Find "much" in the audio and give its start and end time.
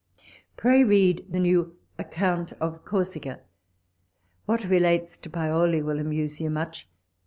6.49-6.89